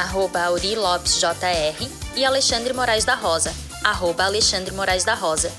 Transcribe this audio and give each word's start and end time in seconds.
arroba 0.00 0.44
Auri 0.44 0.74
Lopes 0.74 1.20
JR, 1.20 1.88
e 2.16 2.24
Alexandre 2.24 2.72
Moraes 2.72 3.04
da 3.04 3.14
Rosa, 3.14 3.54
arroba 3.84 4.24
Alexandre 4.24 4.72
Moraes 4.72 5.04
da 5.04 5.14
Rosa, 5.14 5.52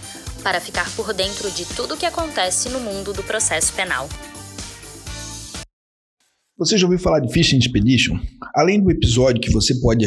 para 0.43 0.59
ficar 0.59 0.89
por 0.95 1.13
dentro 1.13 1.51
de 1.51 1.65
tudo 1.65 1.93
o 1.93 1.97
que 1.97 2.05
acontece 2.05 2.69
no 2.69 2.79
mundo 2.79 3.13
do 3.13 3.23
processo 3.23 3.71
penal. 3.73 4.09
Você 6.61 6.77
já 6.77 6.85
ouviu 6.85 6.99
falar 6.99 7.21
de 7.21 7.33
Fishing 7.33 7.57
Expedition? 7.57 8.19
Além 8.53 8.79
do 8.79 8.91
episódio 8.91 9.41
que 9.41 9.49
você 9.49 9.73
pode 9.81 10.05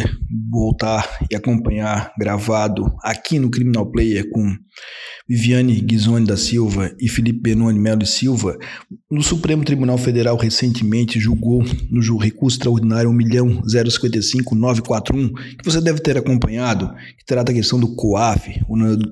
voltar 0.49 1.19
e 1.29 1.35
acompanhar 1.35 2.13
gravado 2.17 2.95
aqui 3.03 3.41
no 3.41 3.51
Criminal 3.51 3.91
Player 3.91 4.31
com 4.31 4.57
Viviane 5.29 5.81
Ghisoni 5.81 6.25
da 6.25 6.37
Silva 6.37 6.95
e 7.01 7.09
Felipe 7.09 7.41
Benoni 7.41 7.77
Melo 7.77 8.05
e 8.05 8.07
Silva, 8.07 8.57
no 9.11 9.21
Supremo 9.21 9.65
Tribunal 9.65 9.99
Federal 9.99 10.37
recentemente 10.37 11.19
julgou 11.19 11.65
no 11.91 12.19
recurso 12.19 12.59
extraordinário 12.59 13.11
1.055.941, 13.11 15.33
que 15.59 15.65
você 15.65 15.81
deve 15.81 15.99
ter 15.99 16.17
acompanhado, 16.17 16.89
que 17.19 17.25
trata 17.27 17.51
a 17.51 17.55
questão 17.55 17.81
do 17.81 17.97
COAF, 17.97 18.61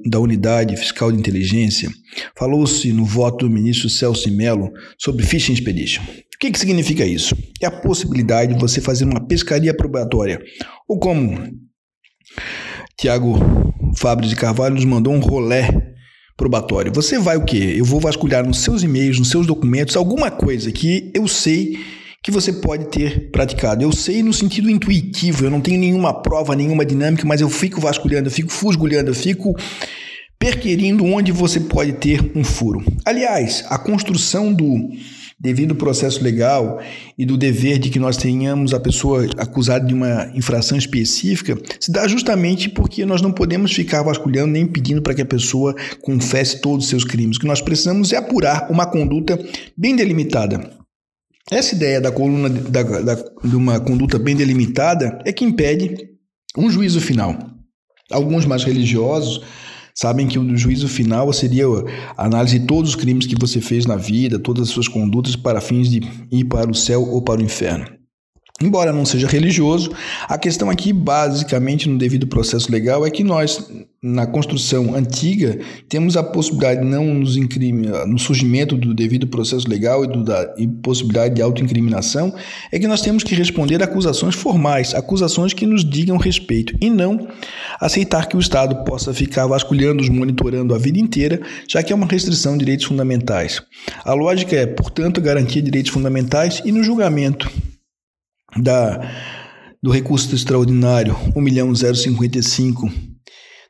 da 0.06 0.20
Unidade 0.20 0.76
Fiscal 0.76 1.10
de 1.10 1.18
Inteligência. 1.18 1.90
Falou-se 2.38 2.92
no 2.92 3.04
voto 3.04 3.48
do 3.48 3.52
ministro 3.52 3.90
Celso 3.90 4.30
Melo 4.30 4.70
sobre 4.96 5.26
Fishing 5.26 5.54
Expedition. 5.54 6.04
Que, 6.42 6.50
que 6.50 6.58
significa 6.58 7.06
isso? 7.06 7.36
É 7.60 7.66
a 7.66 7.70
possibilidade 7.70 8.52
de 8.52 8.60
você 8.60 8.80
fazer 8.80 9.04
uma 9.04 9.24
pescaria 9.24 9.72
probatória, 9.72 10.42
ou 10.88 10.98
como 10.98 11.38
Tiago 12.98 13.38
Fábio 13.96 14.28
de 14.28 14.34
Carvalho 14.34 14.74
nos 14.74 14.84
mandou 14.84 15.12
um 15.12 15.20
rolé 15.20 15.68
probatório. 16.36 16.90
Você 16.92 17.16
vai 17.16 17.36
o 17.36 17.44
quê? 17.44 17.74
Eu 17.76 17.84
vou 17.84 18.00
vasculhar 18.00 18.44
nos 18.44 18.58
seus 18.58 18.82
e-mails, 18.82 19.20
nos 19.20 19.30
seus 19.30 19.46
documentos, 19.46 19.96
alguma 19.96 20.32
coisa 20.32 20.72
que 20.72 21.12
eu 21.14 21.28
sei 21.28 21.78
que 22.24 22.32
você 22.32 22.52
pode 22.52 22.86
ter 22.86 23.30
praticado. 23.30 23.84
Eu 23.84 23.92
sei 23.92 24.20
no 24.20 24.32
sentido 24.32 24.68
intuitivo, 24.68 25.44
eu 25.44 25.50
não 25.50 25.60
tenho 25.60 25.78
nenhuma 25.78 26.22
prova, 26.22 26.56
nenhuma 26.56 26.84
dinâmica, 26.84 27.24
mas 27.24 27.40
eu 27.40 27.48
fico 27.48 27.80
vasculhando, 27.80 28.26
eu 28.26 28.32
fico 28.32 28.50
fusgulhando, 28.50 29.10
eu 29.10 29.14
fico 29.14 29.54
perquirindo 30.40 31.04
onde 31.04 31.30
você 31.30 31.60
pode 31.60 31.92
ter 31.92 32.32
um 32.34 32.42
furo. 32.42 32.82
Aliás, 33.06 33.64
a 33.68 33.78
construção 33.78 34.52
do 34.52 34.90
devido 35.42 35.72
ao 35.72 35.76
processo 35.76 36.22
legal 36.22 36.80
e 37.18 37.26
do 37.26 37.36
dever 37.36 37.76
de 37.80 37.90
que 37.90 37.98
nós 37.98 38.16
tenhamos 38.16 38.72
a 38.72 38.78
pessoa 38.78 39.26
acusada 39.36 39.84
de 39.84 39.92
uma 39.92 40.30
infração 40.36 40.78
específica, 40.78 41.58
se 41.80 41.90
dá 41.90 42.06
justamente 42.06 42.68
porque 42.68 43.04
nós 43.04 43.20
não 43.20 43.32
podemos 43.32 43.72
ficar 43.72 44.02
vasculhando 44.04 44.52
nem 44.52 44.64
pedindo 44.64 45.02
para 45.02 45.14
que 45.14 45.22
a 45.22 45.26
pessoa 45.26 45.74
confesse 46.00 46.60
todos 46.60 46.84
os 46.84 46.90
seus 46.90 47.04
crimes. 47.04 47.36
O 47.36 47.40
que 47.40 47.46
nós 47.46 47.60
precisamos 47.60 48.12
é 48.12 48.16
apurar 48.16 48.70
uma 48.70 48.86
conduta 48.86 49.36
bem 49.76 49.96
delimitada. 49.96 50.70
Essa 51.50 51.74
ideia 51.74 52.00
da 52.00 52.12
coluna 52.12 52.48
da, 52.48 52.82
da, 52.82 53.14
de 53.42 53.56
uma 53.56 53.80
conduta 53.80 54.20
bem 54.20 54.36
delimitada 54.36 55.18
é 55.24 55.32
que 55.32 55.44
impede 55.44 55.96
um 56.56 56.70
juízo 56.70 57.00
final. 57.00 57.36
Alguns 58.12 58.46
mais 58.46 58.62
religiosos 58.62 59.42
sabem 59.94 60.26
que 60.26 60.38
o 60.38 60.56
juízo 60.56 60.88
final 60.88 61.32
seria 61.32 61.66
a 62.16 62.26
análise 62.26 62.58
de 62.58 62.66
todos 62.66 62.90
os 62.90 62.96
crimes 62.96 63.26
que 63.26 63.36
você 63.38 63.60
fez 63.60 63.86
na 63.86 63.96
vida, 63.96 64.38
todas 64.38 64.68
as 64.68 64.70
suas 64.70 64.88
condutas 64.88 65.36
para 65.36 65.60
fins 65.60 65.90
de 65.90 66.00
ir 66.30 66.44
para 66.44 66.70
o 66.70 66.74
céu 66.74 67.02
ou 67.02 67.22
para 67.22 67.40
o 67.40 67.44
inferno. 67.44 68.01
Embora 68.62 68.92
não 68.92 69.04
seja 69.04 69.26
religioso, 69.26 69.90
a 70.28 70.38
questão 70.38 70.70
aqui, 70.70 70.92
basicamente, 70.92 71.88
no 71.88 71.98
devido 71.98 72.28
processo 72.28 72.70
legal, 72.70 73.04
é 73.04 73.10
que 73.10 73.24
nós, 73.24 73.68
na 74.00 74.24
construção 74.24 74.94
antiga, 74.94 75.58
temos 75.88 76.16
a 76.16 76.22
possibilidade, 76.22 76.84
não 76.84 77.12
nos 77.12 77.36
incrime, 77.36 77.88
no 78.06 78.20
surgimento 78.20 78.76
do 78.76 78.94
devido 78.94 79.26
processo 79.26 79.68
legal 79.68 80.04
e 80.04 80.06
do, 80.06 80.22
da 80.22 80.54
possibilidade 80.80 81.34
de 81.34 81.42
autoincriminação, 81.42 82.32
é 82.70 82.78
que 82.78 82.86
nós 82.86 83.00
temos 83.00 83.24
que 83.24 83.34
responder 83.34 83.82
a 83.82 83.84
acusações 83.84 84.36
formais, 84.36 84.94
acusações 84.94 85.52
que 85.52 85.66
nos 85.66 85.84
digam 85.84 86.16
respeito, 86.16 86.72
e 86.80 86.88
não 86.88 87.26
aceitar 87.80 88.28
que 88.28 88.36
o 88.36 88.40
Estado 88.40 88.84
possa 88.84 89.12
ficar 89.12 89.48
vasculhando, 89.48 90.02
os 90.02 90.08
monitorando 90.08 90.72
a 90.72 90.78
vida 90.78 91.00
inteira, 91.00 91.40
já 91.68 91.82
que 91.82 91.92
é 91.92 91.96
uma 91.96 92.06
restrição 92.06 92.52
de 92.52 92.60
direitos 92.60 92.86
fundamentais. 92.86 93.60
A 94.04 94.14
lógica 94.14 94.54
é, 94.54 94.66
portanto, 94.66 95.20
garantir 95.20 95.62
direitos 95.62 95.90
fundamentais 95.90 96.62
e 96.64 96.70
no 96.70 96.84
julgamento 96.84 97.50
da, 98.56 99.00
do 99.82 99.90
recurso 99.90 100.34
extraordinário 100.34 101.14
1.055 101.34 103.11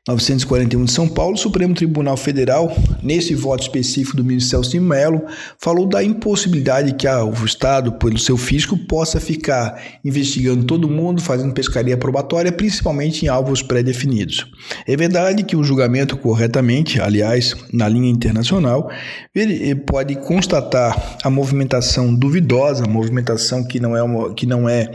941 0.05 0.83
de 0.83 0.91
São 0.91 1.07
Paulo, 1.07 1.35
o 1.35 1.37
Supremo 1.37 1.73
Tribunal 1.73 2.17
Federal, 2.17 2.75
nesse 3.01 3.33
voto 3.33 3.61
específico 3.61 4.17
do 4.17 4.23
ministro 4.23 4.49
Celso 4.49 4.81
Melo, 4.81 5.21
falou 5.57 5.87
da 5.87 6.03
impossibilidade 6.03 6.93
que 6.95 7.07
o 7.07 7.45
Estado, 7.45 7.93
pelo 7.93 8.19
seu 8.19 8.35
fisco, 8.35 8.77
possa 8.77 9.17
ficar 9.21 9.81
investigando 10.03 10.65
todo 10.65 10.89
mundo, 10.89 11.21
fazendo 11.21 11.53
pescaria 11.53 11.95
probatória, 11.95 12.51
principalmente 12.51 13.23
em 13.23 13.29
alvos 13.29 13.61
pré-definidos. 13.61 14.45
É 14.85 14.97
verdade 14.97 15.41
que 15.41 15.55
o 15.55 15.63
julgamento 15.63 16.17
corretamente, 16.17 16.99
aliás, 16.99 17.55
na 17.71 17.87
linha 17.87 18.11
internacional, 18.11 18.91
ele 19.33 19.73
pode 19.73 20.17
constatar 20.17 21.17
a 21.23 21.29
movimentação 21.29 22.13
duvidosa, 22.13 22.83
a 22.83 22.89
movimentação 22.89 23.65
que 23.65 23.79
não 23.79 23.95
é, 23.95 24.03
uma, 24.03 24.33
que 24.33 24.45
não 24.45 24.67
é 24.67 24.91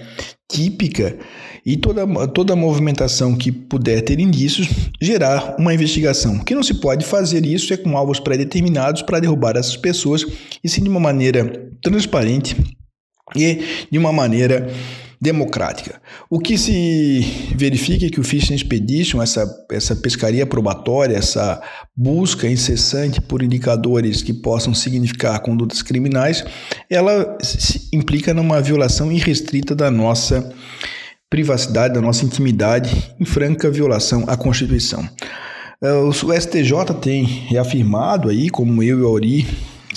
típica 0.50 1.16
e 1.64 1.76
toda, 1.76 2.06
toda 2.28 2.56
movimentação 2.56 3.36
que 3.36 3.52
puder 3.52 4.00
ter 4.00 4.18
indícios 4.18 4.66
gerar 5.00 5.56
uma 5.58 5.74
investigação. 5.74 6.36
O 6.36 6.44
que 6.44 6.54
não 6.54 6.62
se 6.62 6.74
pode 6.74 7.04
fazer 7.04 7.44
isso 7.44 7.72
é 7.74 7.76
com 7.76 7.96
alvos 7.96 8.18
pré-determinados 8.18 9.02
para 9.02 9.20
derrubar 9.20 9.56
essas 9.56 9.76
pessoas 9.76 10.24
e 10.64 10.68
sim 10.68 10.82
de 10.82 10.88
uma 10.88 11.00
maneira 11.00 11.70
transparente 11.82 12.56
e 13.36 13.62
de 13.90 13.98
uma 13.98 14.12
maneira 14.12 14.72
democrática. 15.20 16.00
O 16.30 16.38
que 16.38 16.56
se 16.56 17.52
verifica 17.56 18.06
é 18.06 18.10
que 18.10 18.20
o 18.20 18.24
Fishing 18.24 18.54
Expedition, 18.54 19.20
essa, 19.20 19.46
essa 19.70 19.96
pescaria 19.96 20.46
probatória, 20.46 21.16
essa 21.16 21.60
busca 21.96 22.48
incessante 22.48 23.20
por 23.20 23.42
indicadores 23.42 24.22
que 24.22 24.32
possam 24.32 24.72
significar 24.72 25.40
condutas 25.40 25.82
criminais, 25.82 26.44
ela 26.88 27.36
implica 27.92 28.32
numa 28.32 28.60
violação 28.60 29.10
irrestrita 29.10 29.74
da 29.74 29.90
nossa 29.90 30.52
privacidade, 31.28 31.94
da 31.94 32.00
nossa 32.00 32.24
intimidade, 32.24 33.14
em 33.20 33.24
franca 33.24 33.70
violação 33.70 34.24
à 34.28 34.36
Constituição. 34.36 35.06
É, 35.80 35.92
o 35.92 36.12
STJ 36.12 36.94
tem 37.00 37.24
reafirmado 37.24 38.28
aí, 38.28 38.48
como 38.48 38.82
eu 38.82 39.00
e 39.00 39.04
a 39.04 39.08
Ori 39.08 39.46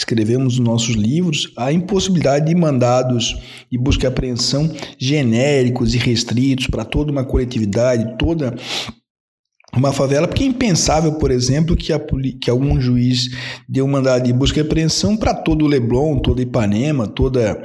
escrevemos 0.02 0.58
nos 0.58 0.68
nossos 0.68 0.96
livros, 0.96 1.52
a 1.58 1.72
impossibilidade 1.72 2.46
de 2.46 2.56
mandados 2.56 3.38
de 3.72 3.78
busca 3.78 4.06
e 4.06 4.08
apreensão 4.08 4.70
genéricos 5.00 5.94
e 5.94 5.98
restritos 5.98 6.68
para 6.68 6.84
toda 6.84 7.12
uma 7.12 7.24
coletividade, 7.24 8.18
toda 8.18 8.56
uma 9.74 9.94
favela, 9.94 10.28
porque 10.28 10.44
é 10.44 10.48
impensável, 10.48 11.14
por 11.14 11.32
exemplo, 11.32 11.78
que, 11.78 11.94
a, 11.94 12.00
que 12.42 12.50
algum 12.50 12.80
juiz 12.80 13.30
dê 13.70 13.82
um 13.82 13.88
mandado 13.88 14.26
de 14.26 14.34
busca 14.34 14.60
e 14.60 14.62
apreensão 14.62 15.16
para 15.16 15.34
todo 15.34 15.64
o 15.64 15.68
Leblon, 15.68 16.20
toda 16.20 16.42
Ipanema, 16.42 17.08
toda 17.08 17.64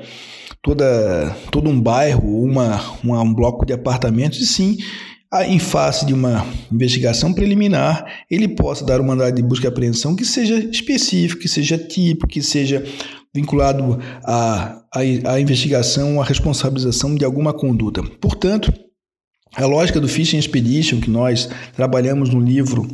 toda, 0.63 1.37
todo 1.53 1.71
um 1.71 1.81
bairro, 1.81 2.43
uma, 2.43 2.83
uma, 3.05 3.23
um 3.23 3.33
bloco 3.33 3.65
de 3.65 3.73
apartamentos, 3.73 4.41
e 4.41 4.47
sim, 4.47 4.77
em 5.45 5.59
face 5.59 6.07
de 6.07 6.15
uma 6.15 6.47
investigação 6.73 7.33
preliminar, 7.33 8.07
ele 8.31 8.49
possa 8.49 8.85
dar 8.85 9.01
um 9.01 9.05
mandado 9.05 9.35
de 9.35 9.43
busca 9.43 9.67
e 9.67 9.69
apreensão 9.69 10.15
que 10.15 10.25
seja 10.25 10.57
específico, 10.57 11.43
que 11.43 11.49
seja 11.49 11.77
típico, 11.77 12.29
que 12.29 12.43
seja 12.43 12.85
vinculado 13.35 13.99
à, 14.25 14.83
à, 14.93 15.33
à 15.33 15.41
investigação, 15.41 16.21
à 16.21 16.25
responsabilização 16.25 17.15
de 17.15 17.25
alguma 17.25 17.53
conduta. 17.53 18.03
Portanto, 18.21 18.73
a 19.55 19.67
lógica 19.67 20.01
do 20.01 20.09
Fishing 20.09 20.39
Expedition, 20.39 21.01
que 21.01 21.11
nós 21.11 21.49
trabalhamos 21.75 22.31
no 22.31 22.41
livro 22.41 22.87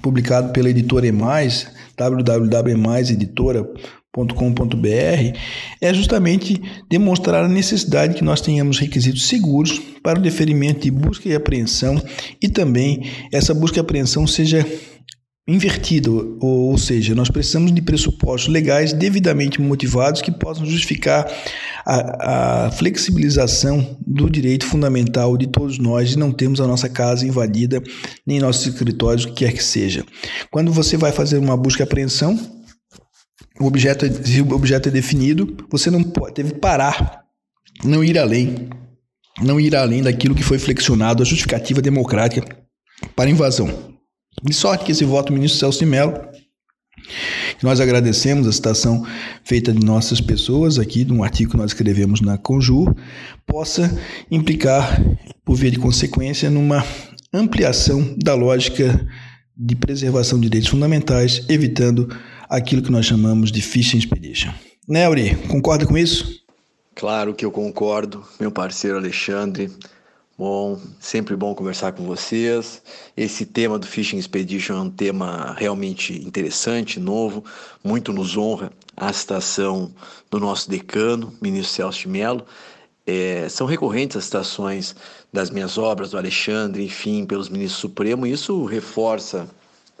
publicado 0.00 0.52
pela 0.52 0.70
editora 0.70 1.06
Emais, 1.06 1.70
www.emaiseditora.com, 1.96 3.97
.com.br 4.24 5.38
é 5.80 5.94
justamente 5.94 6.60
demonstrar 6.88 7.44
a 7.44 7.48
necessidade 7.48 8.14
que 8.14 8.24
nós 8.24 8.40
tenhamos 8.40 8.78
requisitos 8.78 9.26
seguros 9.26 9.80
para 10.02 10.18
o 10.18 10.22
deferimento 10.22 10.80
de 10.80 10.90
busca 10.90 11.28
e 11.28 11.34
apreensão 11.34 12.02
e 12.42 12.48
também 12.48 13.04
essa 13.32 13.52
busca 13.52 13.78
e 13.78 13.80
apreensão 13.80 14.26
seja 14.26 14.66
invertida, 15.48 16.10
ou, 16.10 16.76
seja, 16.76 17.14
nós 17.14 17.30
precisamos 17.30 17.72
de 17.72 17.80
pressupostos 17.80 18.52
legais 18.52 18.92
devidamente 18.92 19.58
motivados 19.58 20.20
que 20.20 20.30
possam 20.30 20.66
justificar 20.66 21.26
a, 21.86 22.66
a, 22.66 22.70
flexibilização 22.70 23.96
do 24.06 24.28
direito 24.28 24.66
fundamental 24.66 25.38
de 25.38 25.46
todos 25.46 25.78
nós 25.78 26.10
de 26.10 26.18
não 26.18 26.30
termos 26.30 26.60
a 26.60 26.66
nossa 26.66 26.86
casa 26.86 27.26
invadida, 27.26 27.82
nem 28.26 28.40
nossos 28.40 28.66
escritórios, 28.66 29.24
o 29.24 29.28
que 29.28 29.46
quer 29.46 29.52
que 29.54 29.64
seja. 29.64 30.04
Quando 30.50 30.70
você 30.70 30.98
vai 30.98 31.12
fazer 31.12 31.38
uma 31.38 31.56
busca 31.56 31.82
e 31.82 31.84
apreensão, 31.84 32.38
o 33.60 33.66
objeto, 33.66 34.06
é, 34.06 34.08
o 34.40 34.54
objeto 34.54 34.88
é 34.88 34.92
definido, 34.92 35.56
você 35.70 35.90
não 35.90 36.02
pode, 36.02 36.42
deve 36.42 36.54
parar, 36.54 37.24
não 37.84 38.02
ir 38.02 38.18
além, 38.18 38.68
não 39.42 39.60
ir 39.60 39.74
além 39.74 40.02
daquilo 40.02 40.34
que 40.34 40.42
foi 40.42 40.58
flexionado, 40.58 41.22
a 41.22 41.26
justificativa 41.26 41.82
democrática 41.82 42.44
para 43.14 43.30
invasão. 43.30 43.96
De 44.42 44.52
sorte 44.52 44.84
que 44.84 44.92
esse 44.92 45.04
voto 45.04 45.28
do 45.28 45.34
ministro 45.34 45.58
Celso 45.58 45.80
de 45.80 45.86
Mello, 45.86 46.14
nós 47.62 47.80
agradecemos 47.80 48.46
a 48.46 48.52
citação 48.52 49.04
feita 49.44 49.72
de 49.72 49.84
nossas 49.84 50.20
pessoas 50.20 50.78
aqui, 50.78 51.04
de 51.04 51.12
um 51.12 51.24
artigo 51.24 51.52
que 51.52 51.56
nós 51.56 51.70
escrevemos 51.72 52.20
na 52.20 52.38
Conjur, 52.38 52.94
possa 53.46 53.90
implicar, 54.30 55.00
por 55.44 55.56
via 55.56 55.70
de 55.70 55.78
consequência, 55.78 56.50
numa 56.50 56.84
ampliação 57.32 58.14
da 58.22 58.34
lógica 58.34 59.06
de 59.56 59.74
preservação 59.74 60.38
de 60.38 60.48
direitos 60.48 60.70
fundamentais, 60.70 61.44
evitando 61.48 62.08
aquilo 62.48 62.82
que 62.82 62.90
nós 62.90 63.06
chamamos 63.06 63.52
de 63.52 63.60
fishing 63.60 63.98
expedition. 63.98 64.52
Né, 64.86 65.04
Auri? 65.04 65.36
Concorda 65.48 65.86
com 65.86 65.96
isso? 65.96 66.42
Claro 66.94 67.34
que 67.34 67.44
eu 67.44 67.52
concordo, 67.52 68.24
meu 68.40 68.50
parceiro 68.50 68.96
Alexandre. 68.96 69.70
Bom, 70.38 70.80
sempre 71.00 71.34
bom 71.34 71.52
conversar 71.54 71.92
com 71.92 72.04
vocês. 72.04 72.80
Esse 73.16 73.44
tema 73.44 73.76
do 73.76 73.86
Fishing 73.86 74.18
Expedition 74.18 74.74
é 74.74 74.80
um 74.82 74.90
tema 74.90 75.54
realmente 75.58 76.12
interessante, 76.24 77.00
novo, 77.00 77.44
muito 77.82 78.12
nos 78.12 78.36
honra 78.36 78.72
a 78.96 79.12
citação 79.12 79.92
do 80.30 80.38
nosso 80.38 80.70
decano, 80.70 81.34
ministro 81.40 81.74
Celso 81.74 82.00
de 82.02 82.08
Mello. 82.08 82.46
É, 83.04 83.48
são 83.48 83.66
recorrentes 83.66 84.16
as 84.16 84.24
citações 84.24 84.94
das 85.32 85.50
minhas 85.50 85.76
obras, 85.76 86.10
do 86.10 86.18
Alexandre, 86.18 86.84
enfim, 86.84 87.26
pelos 87.26 87.48
ministros 87.48 87.80
Supremos, 87.80 88.28
e 88.28 88.32
isso 88.32 88.64
reforça 88.64 89.48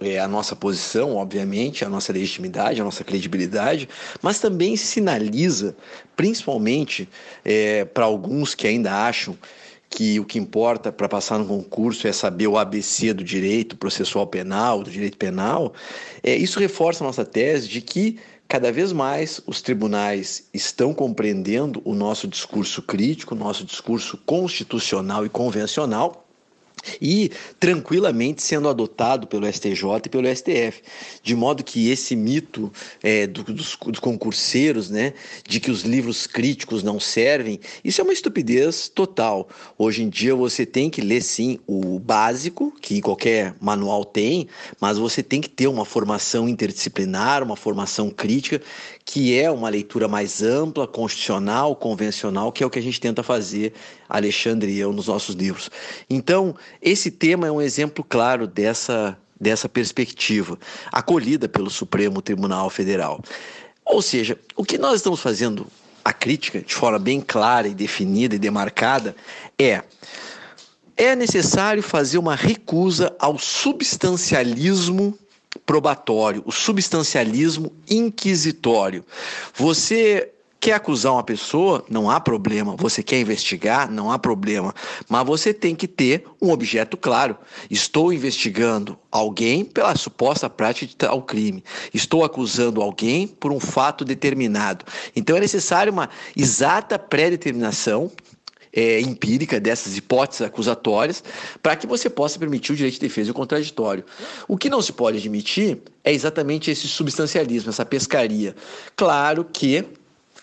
é, 0.00 0.18
a 0.18 0.28
nossa 0.28 0.54
posição, 0.54 1.16
obviamente, 1.16 1.84
a 1.84 1.88
nossa 1.88 2.12
legitimidade, 2.12 2.80
a 2.80 2.84
nossa 2.84 3.02
credibilidade, 3.02 3.88
mas 4.22 4.38
também 4.38 4.76
sinaliza, 4.76 5.76
principalmente 6.16 7.08
é, 7.44 7.84
para 7.84 8.04
alguns 8.04 8.54
que 8.54 8.66
ainda 8.66 8.92
acham 8.92 9.36
que 9.90 10.20
o 10.20 10.24
que 10.24 10.38
importa 10.38 10.92
para 10.92 11.08
passar 11.08 11.38
no 11.38 11.46
concurso 11.46 12.06
é 12.06 12.12
saber 12.12 12.46
o 12.46 12.58
ABC 12.58 13.12
do 13.12 13.24
direito 13.24 13.76
processual 13.76 14.26
penal, 14.26 14.82
do 14.82 14.90
direito 14.90 15.16
penal, 15.16 15.72
é, 16.22 16.36
isso 16.36 16.60
reforça 16.60 17.02
a 17.02 17.06
nossa 17.06 17.24
tese 17.24 17.68
de 17.68 17.80
que 17.80 18.18
cada 18.46 18.70
vez 18.70 18.92
mais 18.92 19.40
os 19.46 19.60
tribunais 19.60 20.48
estão 20.54 20.94
compreendendo 20.94 21.82
o 21.84 21.94
nosso 21.94 22.28
discurso 22.28 22.82
crítico, 22.82 23.34
o 23.34 23.38
nosso 23.38 23.64
discurso 23.64 24.16
constitucional 24.24 25.26
e 25.26 25.28
convencional 25.28 26.27
e 27.00 27.30
tranquilamente 27.58 28.42
sendo 28.42 28.68
adotado 28.68 29.26
pelo 29.26 29.46
STJ 29.46 30.06
e 30.06 30.08
pelo 30.08 30.28
STF, 30.34 30.82
de 31.22 31.34
modo 31.34 31.64
que 31.64 31.90
esse 31.90 32.14
mito 32.16 32.72
é, 33.02 33.26
do, 33.26 33.42
dos, 33.44 33.76
dos, 33.76 33.98
concurseiros, 33.98 34.90
né, 34.90 35.12
de 35.46 35.60
que 35.60 35.70
os 35.70 35.82
livros 35.82 36.26
críticos 36.26 36.82
não 36.82 36.98
servem, 37.00 37.60
isso 37.84 38.00
é 38.00 38.04
uma 38.04 38.12
estupidez 38.12 38.88
total. 38.88 39.48
Hoje 39.76 40.02
em 40.02 40.08
dia 40.08 40.34
você 40.34 40.64
tem 40.64 40.90
que 40.90 41.00
ler 41.00 41.22
sim 41.22 41.58
o 41.66 41.98
básico, 41.98 42.72
que 42.80 43.00
qualquer 43.00 43.54
manual 43.60 44.04
tem, 44.04 44.48
mas 44.80 44.98
você 44.98 45.22
tem 45.22 45.40
que 45.40 45.48
ter 45.48 45.66
uma 45.66 45.84
formação 45.84 46.48
interdisciplinar, 46.48 47.42
uma 47.42 47.56
formação 47.56 48.10
crítica, 48.10 48.60
que 49.04 49.38
é 49.38 49.50
uma 49.50 49.68
leitura 49.68 50.06
mais 50.06 50.42
ampla, 50.42 50.86
constitucional, 50.86 51.74
convencional, 51.74 52.52
que 52.52 52.62
é 52.62 52.66
o 52.66 52.70
que 52.70 52.78
a 52.78 52.82
gente 52.82 53.00
tenta 53.00 53.22
fazer, 53.22 53.72
Alexandre 54.08 54.70
e 54.70 54.78
eu, 54.78 54.92
nos 54.92 55.06
nossos 55.06 55.34
livros. 55.34 55.70
Então, 56.08 56.54
esse 56.80 57.10
tema 57.10 57.46
é 57.46 57.52
um 57.52 57.60
exemplo 57.60 58.04
claro 58.04 58.46
dessa, 58.46 59.16
dessa 59.40 59.68
perspectiva, 59.68 60.58
acolhida 60.92 61.48
pelo 61.48 61.70
Supremo 61.70 62.22
Tribunal 62.22 62.70
Federal. 62.70 63.22
Ou 63.84 64.02
seja, 64.02 64.38
o 64.56 64.64
que 64.64 64.78
nós 64.78 64.96
estamos 64.96 65.20
fazendo, 65.20 65.66
a 66.04 66.12
crítica, 66.12 66.60
de 66.60 66.74
forma 66.74 66.98
bem 66.98 67.20
clara 67.20 67.68
e 67.68 67.74
definida 67.74 68.34
e 68.34 68.38
demarcada, 68.38 69.14
é 69.58 69.82
é 70.98 71.14
necessário 71.14 71.80
fazer 71.80 72.18
uma 72.18 72.34
recusa 72.34 73.14
ao 73.20 73.38
substancialismo 73.38 75.16
probatório, 75.64 76.42
o 76.44 76.50
substancialismo 76.50 77.72
inquisitório. 77.88 79.04
Você 79.54 80.32
quer 80.60 80.72
acusar 80.72 81.12
uma 81.12 81.22
pessoa, 81.22 81.84
não 81.88 82.10
há 82.10 82.20
problema. 82.20 82.74
Você 82.76 83.02
quer 83.02 83.20
investigar, 83.20 83.90
não 83.90 84.10
há 84.10 84.18
problema. 84.18 84.74
Mas 85.08 85.26
você 85.26 85.54
tem 85.54 85.74
que 85.74 85.86
ter 85.86 86.24
um 86.40 86.50
objeto 86.50 86.96
claro. 86.96 87.36
Estou 87.70 88.12
investigando 88.12 88.98
alguém 89.10 89.64
pela 89.64 89.94
suposta 89.96 90.50
prática 90.50 90.86
de 90.86 90.96
tal 90.96 91.22
crime. 91.22 91.62
Estou 91.94 92.24
acusando 92.24 92.82
alguém 92.82 93.26
por 93.26 93.52
um 93.52 93.60
fato 93.60 94.04
determinado. 94.04 94.84
Então 95.14 95.36
é 95.36 95.40
necessário 95.40 95.92
uma 95.92 96.08
exata 96.36 96.98
pré-determinação 96.98 98.10
é, 98.72 99.00
empírica 99.00 99.58
dessas 99.58 99.96
hipóteses 99.96 100.42
acusatórias 100.42 101.22
para 101.62 101.76
que 101.76 101.86
você 101.86 102.10
possa 102.10 102.38
permitir 102.38 102.72
o 102.72 102.76
direito 102.76 102.94
de 102.94 103.00
defesa 103.00 103.28
e 103.28 103.30
o 103.30 103.34
contraditório. 103.34 104.04
O 104.46 104.56
que 104.56 104.68
não 104.68 104.82
se 104.82 104.92
pode 104.92 105.18
admitir 105.18 105.78
é 106.04 106.12
exatamente 106.12 106.70
esse 106.70 106.86
substancialismo, 106.86 107.70
essa 107.70 107.84
pescaria. 107.84 108.54
Claro 108.94 109.44
que 109.44 109.84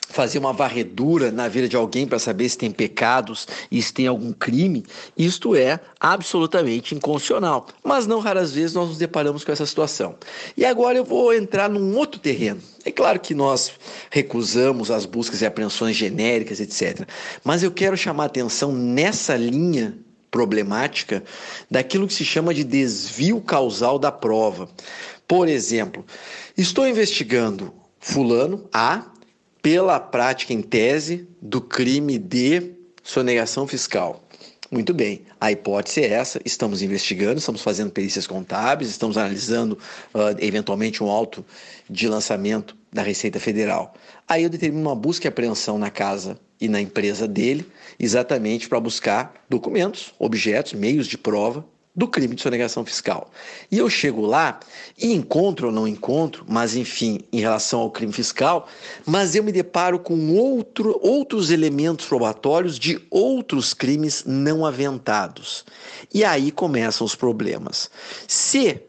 fazer 0.09 0.39
uma 0.39 0.53
varredura 0.53 1.31
na 1.31 1.47
vida 1.47 1.67
de 1.67 1.75
alguém 1.75 2.07
para 2.07 2.19
saber 2.19 2.47
se 2.47 2.57
tem 2.57 2.71
pecados 2.71 3.47
e 3.71 3.81
se 3.81 3.93
tem 3.93 4.07
algum 4.07 4.31
crime, 4.31 4.85
isto 5.17 5.55
é 5.55 5.79
absolutamente 5.99 6.95
inconstitucional. 6.95 7.67
Mas 7.83 8.07
não 8.07 8.19
raras 8.19 8.53
vezes 8.53 8.73
nós 8.73 8.89
nos 8.89 8.97
deparamos 8.97 9.43
com 9.43 9.51
essa 9.51 9.65
situação. 9.65 10.15
E 10.55 10.65
agora 10.65 10.97
eu 10.97 11.03
vou 11.03 11.33
entrar 11.33 11.69
num 11.69 11.95
outro 11.97 12.19
terreno. 12.19 12.61
É 12.83 12.91
claro 12.91 13.19
que 13.19 13.33
nós 13.33 13.71
recusamos 14.09 14.91
as 14.91 15.05
buscas 15.05 15.41
e 15.41 15.45
apreensões 15.45 15.95
genéricas, 15.95 16.59
etc. 16.59 17.07
Mas 17.43 17.63
eu 17.63 17.71
quero 17.71 17.97
chamar 17.97 18.25
atenção 18.25 18.71
nessa 18.71 19.35
linha 19.35 19.97
problemática 20.29 21.23
daquilo 21.71 22.07
que 22.07 22.13
se 22.13 22.25
chama 22.25 22.53
de 22.53 22.63
desvio 22.63 23.39
causal 23.41 23.97
da 23.97 24.11
prova. 24.11 24.69
Por 25.27 25.47
exemplo, 25.47 26.05
estou 26.57 26.87
investigando 26.87 27.73
fulano 27.99 28.69
A 28.71 29.14
pela 29.65 30.00
prática 30.00 30.53
em 30.53 30.62
tese 30.62 31.27
do 31.41 31.59
crime 31.59 32.19
de 32.19 32.73
sonegação 33.01 33.65
fiscal. 33.65 34.23
Muito 34.69 34.93
bem, 34.93 35.24
a 35.41 35.51
hipótese 35.51 36.01
é 36.01 36.10
essa. 36.10 36.39
Estamos 36.45 36.84
investigando, 36.84 37.39
estamos 37.39 37.63
fazendo 37.63 37.89
perícias 37.89 38.27
contábeis, 38.27 38.91
estamos 38.91 39.17
analisando 39.17 39.75
uh, 40.13 40.38
eventualmente 40.38 41.03
um 41.03 41.10
auto 41.10 41.43
de 41.89 42.07
lançamento 42.07 42.77
da 42.93 43.01
Receita 43.01 43.39
Federal. 43.39 43.95
Aí 44.27 44.43
eu 44.43 44.51
determino 44.51 44.84
uma 44.84 44.95
busca 44.95 45.25
e 45.25 45.29
apreensão 45.29 45.79
na 45.79 45.89
casa 45.89 46.39
e 46.62 46.67
na 46.67 46.79
empresa 46.79 47.27
dele, 47.27 47.65
exatamente 48.00 48.69
para 48.69 48.79
buscar 48.79 49.34
documentos, 49.50 50.13
objetos, 50.19 50.74
meios 50.74 51.07
de 51.07 51.17
prova 51.17 51.65
do 51.95 52.07
crime 52.07 52.35
de 52.35 52.41
sonegação 52.41 52.85
fiscal. 52.85 53.31
E 53.71 53.77
eu 53.77 53.89
chego 53.89 54.21
lá 54.21 54.59
e 54.97 55.13
encontro 55.13 55.67
ou 55.67 55.73
não 55.73 55.87
encontro, 55.87 56.45
mas 56.47 56.75
enfim, 56.75 57.21
em 57.31 57.39
relação 57.39 57.79
ao 57.79 57.91
crime 57.91 58.11
fiscal, 58.11 58.67
mas 59.05 59.33
eu 59.33 59.43
me 59.43 59.51
deparo 59.51 59.97
com 59.97 60.35
outro, 60.35 60.99
outros 61.01 61.51
elementos 61.51 62.05
probatórios 62.05 62.77
de 62.77 62.99
outros 63.09 63.73
crimes 63.73 64.23
não 64.25 64.65
aventados. 64.65 65.63
E 66.13 66.23
aí 66.23 66.51
começam 66.51 67.05
os 67.05 67.15
problemas. 67.15 67.89
Se 68.27 68.81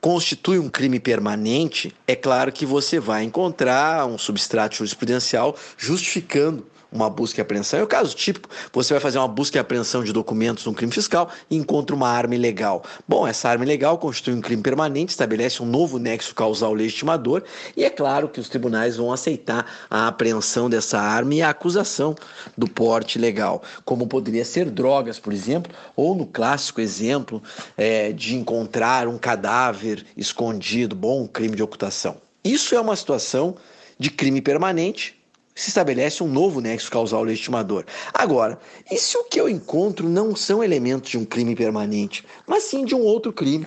constitui 0.00 0.58
um 0.58 0.68
crime 0.68 0.98
permanente, 0.98 1.94
é 2.06 2.16
claro 2.16 2.50
que 2.50 2.64
você 2.64 2.98
vai 2.98 3.22
encontrar 3.22 4.06
um 4.06 4.16
substrato 4.16 4.76
jurisprudencial 4.76 5.54
justificando 5.76 6.66
uma 6.92 7.08
busca 7.08 7.40
e 7.40 7.42
apreensão. 7.42 7.78
É 7.78 7.82
o 7.82 7.86
caso 7.86 8.14
típico, 8.14 8.48
você 8.72 8.92
vai 8.92 9.00
fazer 9.00 9.18
uma 9.18 9.28
busca 9.28 9.58
e 9.58 9.60
apreensão 9.60 10.02
de 10.02 10.12
documentos 10.12 10.64
num 10.64 10.74
crime 10.74 10.92
fiscal 10.92 11.30
e 11.50 11.56
encontra 11.56 11.94
uma 11.94 12.08
arma 12.08 12.34
ilegal. 12.34 12.82
Bom, 13.06 13.26
essa 13.26 13.48
arma 13.48 13.64
ilegal 13.64 13.98
constitui 13.98 14.34
um 14.34 14.40
crime 14.40 14.62
permanente, 14.62 15.10
estabelece 15.10 15.62
um 15.62 15.66
novo 15.66 15.98
nexo 15.98 16.34
causal 16.34 16.74
legitimador 16.74 17.42
e 17.76 17.84
é 17.84 17.90
claro 17.90 18.28
que 18.28 18.40
os 18.40 18.48
tribunais 18.48 18.96
vão 18.96 19.12
aceitar 19.12 19.66
a 19.88 20.08
apreensão 20.08 20.68
dessa 20.68 20.98
arma 20.98 21.34
e 21.34 21.42
a 21.42 21.50
acusação 21.50 22.14
do 22.56 22.68
porte 22.68 23.18
ilegal, 23.18 23.62
como 23.84 24.06
poderia 24.06 24.44
ser 24.44 24.70
drogas, 24.70 25.18
por 25.18 25.32
exemplo, 25.32 25.72
ou 25.94 26.14
no 26.14 26.26
clássico 26.26 26.80
exemplo 26.80 27.42
é, 27.76 28.12
de 28.12 28.34
encontrar 28.34 29.06
um 29.06 29.18
cadáver 29.18 29.89
escondido, 30.16 30.94
bom, 30.94 31.26
crime 31.26 31.56
de 31.56 31.62
ocultação. 31.62 32.16
Isso 32.44 32.74
é 32.74 32.80
uma 32.80 32.96
situação 32.96 33.56
de 33.98 34.10
crime 34.10 34.40
permanente 34.40 35.20
se 35.54 35.68
estabelece 35.68 36.22
um 36.22 36.28
novo 36.28 36.60
nexo 36.60 36.90
causal 36.90 37.22
legitimador. 37.22 37.84
Agora, 38.14 38.58
e 38.90 38.96
se 38.96 39.16
o 39.18 39.24
que 39.24 39.40
eu 39.40 39.48
encontro 39.48 40.08
não 40.08 40.34
são 40.34 40.64
elementos 40.64 41.10
de 41.10 41.18
um 41.18 41.24
crime 41.24 41.54
permanente, 41.54 42.24
mas 42.46 42.64
sim 42.64 42.84
de 42.84 42.94
um 42.94 43.00
outro 43.00 43.32
crime? 43.32 43.66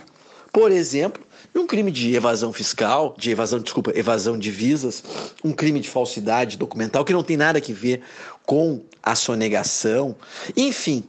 Por 0.52 0.72
exemplo, 0.72 1.24
um 1.56 1.68
crime 1.68 1.92
de 1.92 2.16
evasão 2.16 2.52
fiscal, 2.52 3.16
de 3.18 3.32
evasão, 3.32 3.60
desculpa, 3.60 3.92
evasão 3.96 4.38
de 4.38 4.50
visas, 4.50 5.04
um 5.44 5.52
crime 5.52 5.80
de 5.80 5.90
falsidade 5.90 6.58
documental 6.58 7.06
que 7.06 7.14
não 7.14 7.24
tem 7.24 7.38
nada 7.38 7.60
a 7.60 7.74
ver 7.74 8.02
com 8.46 8.82
a 9.02 9.16
sonegação. 9.16 10.16
Enfim, 10.58 11.04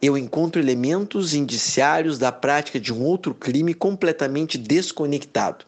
eu 0.00 0.16
encontro 0.16 0.60
elementos 0.60 1.34
indiciários 1.34 2.18
da 2.18 2.30
prática 2.30 2.78
de 2.78 2.92
um 2.92 3.02
outro 3.02 3.34
crime 3.34 3.74
completamente 3.74 4.56
desconectado. 4.56 5.64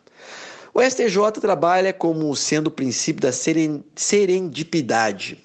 O 0.73 0.81
STJ 0.81 1.41
trabalha 1.41 1.93
como 1.93 2.35
sendo 2.37 2.69
o 2.69 2.71
princípio 2.71 3.23
da 3.23 3.33
serendipidade 3.33 5.45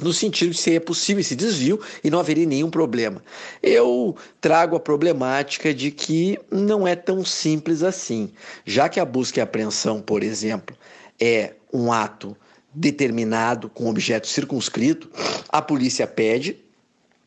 no 0.00 0.12
sentido 0.12 0.52
de 0.52 0.58
ser 0.58 0.80
possível 0.82 1.20
esse 1.20 1.34
desvio 1.34 1.80
e 2.02 2.10
não 2.10 2.20
haveria 2.20 2.46
nenhum 2.46 2.70
problema. 2.70 3.22
Eu 3.62 4.16
trago 4.40 4.76
a 4.76 4.80
problemática 4.80 5.74
de 5.74 5.90
que 5.90 6.38
não 6.50 6.86
é 6.86 6.94
tão 6.94 7.24
simples 7.24 7.82
assim, 7.82 8.30
já 8.64 8.88
que 8.88 9.00
a 9.00 9.04
busca 9.04 9.40
e 9.40 9.42
apreensão, 9.42 10.00
por 10.00 10.22
exemplo, 10.22 10.76
é 11.20 11.54
um 11.72 11.92
ato 11.92 12.36
determinado 12.72 13.68
com 13.68 13.88
objeto 13.88 14.28
circunscrito, 14.28 15.10
a 15.48 15.60
polícia 15.60 16.06
pede 16.06 16.56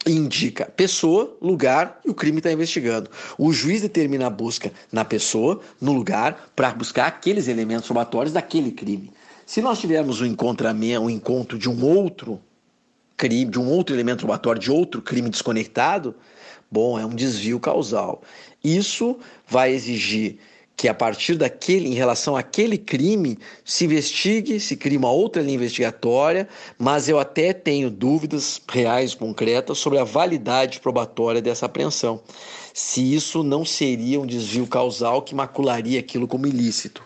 indica 0.05 0.65
pessoa, 0.65 1.37
lugar 1.41 1.99
e 2.05 2.09
o 2.09 2.13
crime 2.13 2.39
está 2.39 2.51
investigando. 2.51 3.09
O 3.37 3.53
juiz 3.53 3.81
determina 3.81 4.27
a 4.27 4.29
busca 4.29 4.71
na 4.91 5.05
pessoa, 5.05 5.61
no 5.79 5.93
lugar, 5.93 6.51
para 6.55 6.73
buscar 6.73 7.07
aqueles 7.07 7.47
elementos 7.47 7.85
probatórios 7.85 8.33
daquele 8.33 8.71
crime. 8.71 9.11
Se 9.45 9.61
nós 9.61 9.79
tivermos 9.79 10.21
um 10.21 10.25
encontramento, 10.25 11.01
um 11.01 11.09
encontro 11.09 11.57
de 11.57 11.69
um 11.69 11.83
outro 11.83 12.41
crime, 13.15 13.51
de 13.51 13.59
um 13.59 13.67
outro 13.67 13.95
elemento 13.95 14.19
probatório, 14.19 14.61
de 14.61 14.71
outro 14.71 15.01
crime 15.01 15.29
desconectado, 15.29 16.15
bom, 16.71 16.97
é 16.97 17.05
um 17.05 17.13
desvio 17.13 17.59
causal. 17.59 18.23
Isso 18.63 19.17
vai 19.47 19.73
exigir 19.73 20.39
que 20.75 20.87
a 20.87 20.93
partir 20.93 21.35
daquele, 21.35 21.89
em 21.89 21.93
relação 21.93 22.35
àquele 22.35 22.77
crime, 22.77 23.37
se 23.63 23.85
investigue, 23.85 24.59
se 24.59 24.75
crie 24.75 24.97
uma 24.97 25.11
outra 25.11 25.41
linha 25.41 25.55
investigatória, 25.55 26.47
mas 26.77 27.07
eu 27.07 27.19
até 27.19 27.53
tenho 27.53 27.89
dúvidas 27.89 28.59
reais, 28.69 29.13
concretas, 29.13 29.77
sobre 29.77 29.99
a 29.99 30.03
validade 30.03 30.79
probatória 30.79 31.41
dessa 31.41 31.67
apreensão. 31.67 32.21
Se 32.73 33.13
isso 33.13 33.43
não 33.43 33.65
seria 33.65 34.19
um 34.19 34.25
desvio 34.25 34.67
causal 34.67 35.21
que 35.21 35.35
macularia 35.35 35.99
aquilo 35.99 36.27
como 36.27 36.47
ilícito. 36.47 37.03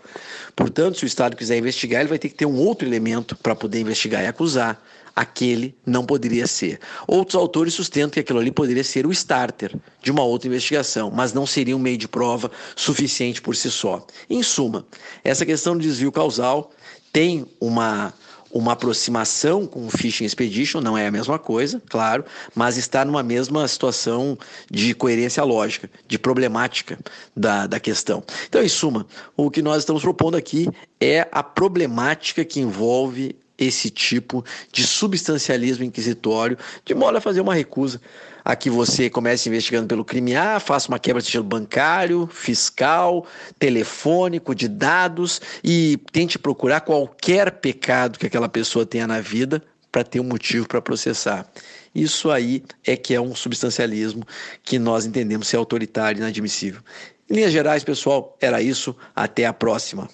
Portanto, 0.56 0.98
se 0.98 1.06
o 1.06 1.08
Estado 1.08 1.36
quiser 1.36 1.58
investigar, 1.58 2.02
ele 2.02 2.10
vai 2.10 2.20
ter 2.20 2.30
que 2.30 2.36
ter 2.36 2.46
um 2.46 2.58
outro 2.58 2.88
elemento 2.88 3.36
para 3.36 3.56
poder 3.56 3.80
investigar 3.80 4.24
e 4.24 4.28
acusar 4.28 4.82
aquele 5.16 5.74
não 5.86 6.06
poderia 6.06 6.46
ser. 6.46 6.80
Outros 7.08 7.36
autores 7.36 7.74
sustentam 7.74 8.12
que 8.12 8.20
aquilo 8.20 8.40
ali 8.40 8.52
poderia 8.52 8.84
ser 8.84 9.08
o 9.08 9.12
starter 9.12 9.74
de 10.02 10.12
uma 10.12 10.24
outra 10.24 10.48
investigação, 10.48 11.10
mas 11.10 11.34
não 11.34 11.46
seria 11.46 11.76
um 11.76 11.80
meio 11.80 11.98
de 11.98 12.08
prova 12.08 12.52
suficiente 12.76 13.42
por 13.42 13.56
si 13.56 13.72
só. 13.72 14.06
Em 14.30 14.44
suma, 14.44 14.86
essa 15.24 15.46
questão 15.46 15.76
do 15.76 15.82
desvio 15.82 16.12
causal 16.12 16.72
tem 17.14 17.46
uma 17.62 18.14
uma 18.56 18.72
aproximação 18.72 19.68
com 19.68 19.86
o 19.86 19.90
Fishing 19.90 20.24
Expedition, 20.24 20.80
não 20.80 20.98
é 20.98 21.06
a 21.06 21.12
mesma 21.12 21.38
coisa, 21.38 21.82
claro, 21.90 22.24
mas 22.56 22.78
está 22.78 23.04
numa 23.04 23.22
mesma 23.22 23.68
situação 23.68 24.38
de 24.72 24.94
coerência 24.94 25.44
lógica, 25.44 25.90
de 26.08 26.18
problemática 26.18 26.98
da, 27.36 27.68
da 27.68 27.82
questão. 27.82 28.24
Então, 28.48 28.64
em 28.64 28.70
suma, 28.70 29.06
o 29.36 29.52
que 29.52 29.62
nós 29.62 29.80
estamos 29.80 30.02
propondo 30.02 30.38
aqui 30.38 30.70
é 31.02 31.28
a 31.34 31.44
problemática 31.44 32.46
que 32.46 32.62
envolve 32.62 33.36
esse 33.58 33.90
tipo 33.90 34.44
de 34.72 34.88
substancialismo 34.88 35.84
inquisitório, 35.84 36.58
de 36.86 36.94
modo 36.96 37.18
a 37.18 37.22
fazer 37.22 37.42
uma 37.42 37.54
recusa 37.54 38.00
a 38.46 38.56
que 38.56 38.70
você 38.70 39.10
comece 39.10 39.50
investigando 39.50 39.88
pelo 39.88 40.06
crime 40.06 40.36
A, 40.36 40.60
faça 40.60 40.88
uma 40.88 41.00
quebra 41.00 41.20
de 41.20 41.26
sigilo 41.26 41.44
bancário, 41.44 42.30
fiscal, 42.32 43.26
telefônico, 43.58 44.54
de 44.54 44.68
dados 44.68 45.42
e 45.64 45.98
tente 46.12 46.38
procurar 46.38 46.82
qualquer 46.82 47.52
pecado 47.54 48.20
que 48.20 48.28
aquela 48.28 48.48
pessoa 48.48 48.86
tenha 48.86 49.08
na 49.08 49.20
vida 49.20 49.64
para 49.92 50.04
ter 50.04 50.20
um 50.20 50.26
motivo 50.26 50.68
para 50.68 50.80
processar. 50.80 51.50
Isso 51.94 52.30
aí 52.30 52.64
é 52.86 52.96
que 52.96 53.16
é 53.16 53.20
um 53.20 53.34
substancialismo 53.34 54.24
que 54.62 54.78
nós 54.78 55.06
entendemos 55.06 55.48
ser 55.48 55.58
autoritário 55.58 56.20
e 56.20 56.22
inadmissível. 56.22 56.82
Em 57.28 57.36
linhas 57.36 57.52
gerais, 57.52 57.84
pessoal, 57.84 58.38
era 58.40 58.62
isso. 58.62 58.96
Até 59.16 59.46
a 59.46 59.54
próxima. 59.54 60.08